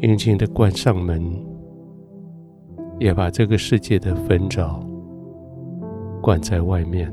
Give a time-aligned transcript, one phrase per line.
[0.00, 1.22] 轻轻的关上门，
[2.98, 4.80] 也把这个世界的纷扰
[6.20, 7.12] 关在外面。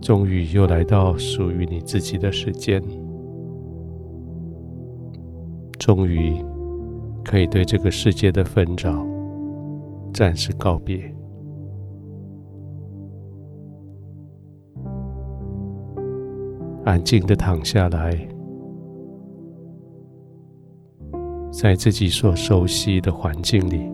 [0.00, 2.82] 终于又来到属于你自己的时间，
[5.78, 6.42] 终于
[7.24, 9.06] 可以对这个世界的纷扰
[10.12, 11.14] 暂时告别。
[16.84, 18.26] 安静的躺下来，
[21.50, 23.90] 在自己所熟悉的环境里，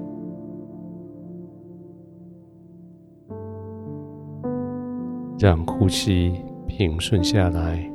[5.38, 6.32] 让呼吸
[6.66, 7.90] 平顺下来，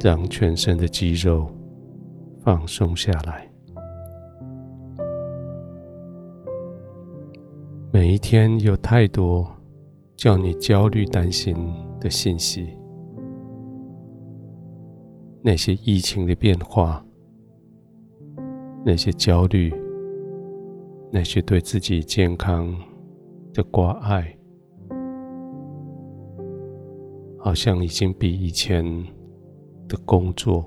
[0.00, 1.50] 让全身的肌肉
[2.40, 3.48] 放松下来。
[7.90, 9.46] 每一天有太多
[10.16, 11.54] 叫你焦虑、担心
[12.00, 12.68] 的信息，
[15.42, 17.04] 那些疫情的变化，
[18.84, 19.74] 那些焦虑，
[21.10, 22.72] 那些对自己健康
[23.52, 24.36] 的挂碍，
[27.38, 28.84] 好像已经比以前
[29.88, 30.64] 的工作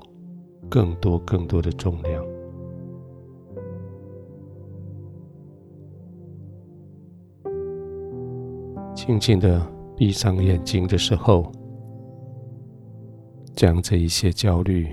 [0.69, 2.25] 更多更多的重量。
[8.93, 9.73] 轻轻的。
[9.97, 11.49] 闭上眼睛的时候，
[13.55, 14.85] 将这一些焦虑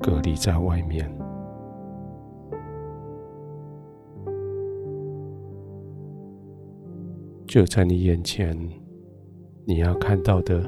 [0.00, 1.10] 隔离在外面。
[7.46, 8.58] 就在你眼前，
[9.66, 10.58] 你要看到的，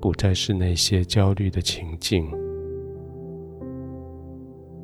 [0.00, 2.26] 不再是那些焦虑的情境，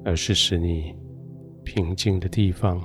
[0.05, 0.95] 而是使你
[1.65, 2.79] 平静的地方。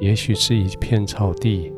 [0.00, 1.72] 也许是一片草地，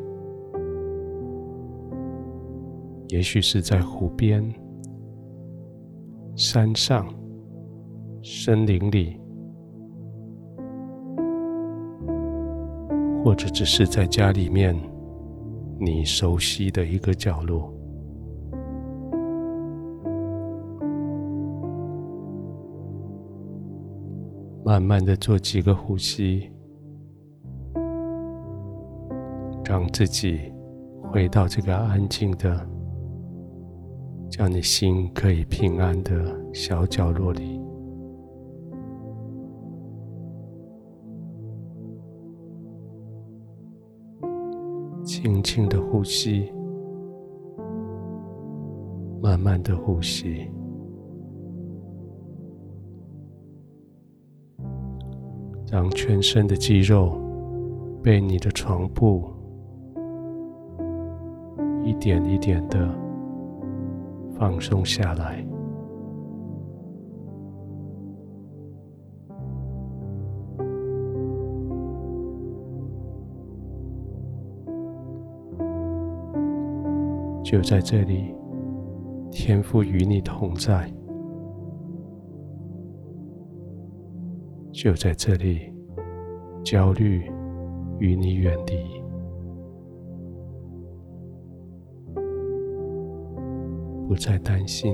[3.09, 4.43] 也许是在湖边、
[6.35, 7.07] 山上、
[8.21, 9.19] 森林里，
[13.23, 14.75] 或者只是在家里面
[15.79, 17.73] 你熟悉的一个角落。
[24.65, 26.51] 慢慢的做几个呼吸。
[29.69, 30.39] 让自己
[31.11, 32.65] 回到这个安静的、
[34.29, 36.13] 叫你心可以平安的
[36.53, 37.59] 小角落里，
[45.03, 46.51] 轻轻的呼吸，
[49.21, 50.47] 慢慢的呼吸，
[55.71, 57.17] 让全身的肌肉
[58.03, 59.23] 被你的床铺。
[61.83, 63.06] 一点一点的
[64.37, 65.43] 放松下来，
[77.43, 78.35] 就在这里，
[79.31, 80.87] 天父与你同在；
[84.71, 85.73] 就在这里，
[86.63, 87.23] 焦虑
[87.97, 89.06] 与你远离。
[94.17, 94.93] 再担心，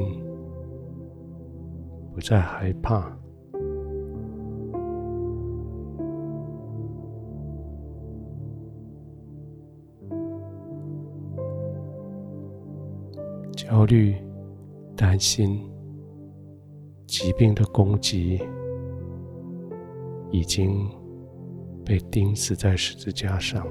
[2.13, 3.09] 不再害怕，
[13.55, 14.15] 焦虑、
[14.95, 15.71] 担心、
[17.07, 18.41] 疾病的攻击
[20.31, 20.87] 已经
[21.85, 23.65] 被钉死在十字架上，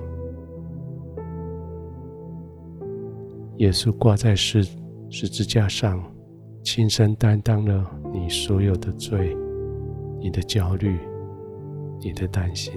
[3.59, 4.67] 耶稣挂在十。
[5.15, 6.03] 十字架上，
[6.65, 9.37] 亲身担当了你所有的罪、
[10.19, 10.99] 你的焦虑、
[12.01, 12.73] 你的担心。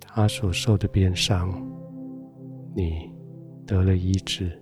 [0.00, 1.48] 他所受的鞭伤，
[2.74, 3.08] 你
[3.64, 4.60] 得了医治。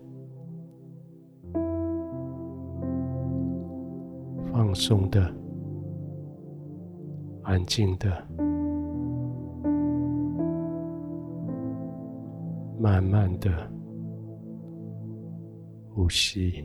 [4.52, 5.34] 放松的，
[7.43, 8.10] 安静的，
[12.78, 13.50] 慢慢的。
[15.94, 16.64] 呼吸，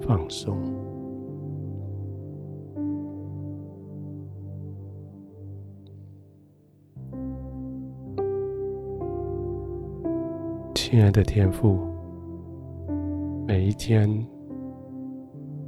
[0.00, 0.56] 放松。
[10.74, 11.76] 亲爱的天父，
[13.46, 14.08] 每一天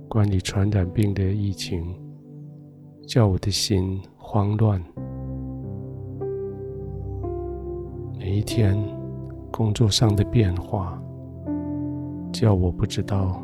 [0.09, 1.85] 关于传染病的疫情，
[3.07, 4.81] 叫我的心慌乱，
[8.19, 8.75] 每一天
[9.61, 10.99] 工作上的变化，
[12.33, 13.43] 叫我不知道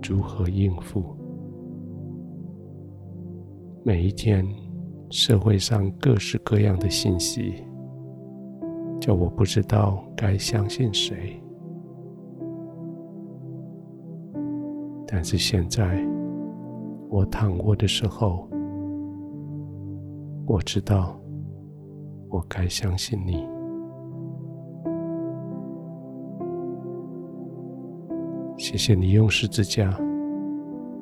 [0.00, 1.02] 如何应付；
[3.82, 4.46] 每一天
[5.10, 7.54] 社会上各式各样的信息，
[9.00, 11.42] 叫我不知道该相信谁。
[15.08, 16.00] 但是现在，
[17.08, 18.48] 我躺卧的时候，
[20.46, 21.20] 我知道
[22.28, 23.57] 我该相信你。
[28.58, 29.96] 谢谢你用十字架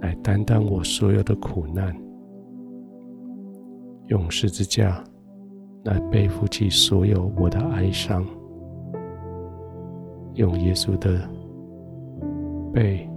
[0.03, 1.97] 来担当我所有的苦难，
[4.09, 5.03] 用十字架
[5.85, 8.25] 来背负起所有我的哀伤，
[10.35, 11.29] 用耶稣的
[12.73, 13.09] 背。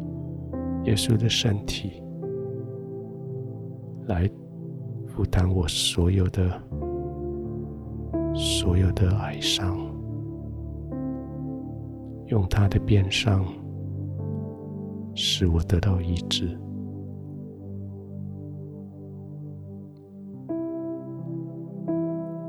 [0.85, 2.01] 耶稣的身体
[4.07, 4.27] 来
[5.07, 6.49] 负担我所有的、
[8.33, 9.77] 所有的哀伤，
[12.27, 13.45] 用他的鞭伤
[15.13, 16.57] 使我得到医治。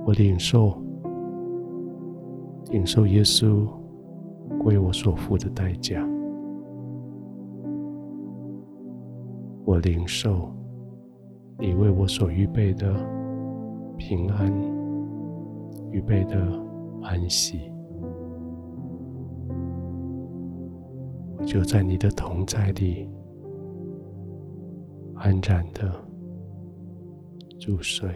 [0.06, 0.82] 我领受，
[2.70, 3.68] 领受耶稣
[4.64, 6.04] 为我所付的代价。
[9.64, 10.52] 我领受
[11.58, 12.92] 你为我所预备的
[13.96, 14.52] 平安，
[15.92, 16.36] 预备的
[17.02, 17.70] 安息。
[21.50, 23.08] 就在你的同在里
[25.16, 25.92] 安然的
[27.66, 28.08] 入睡。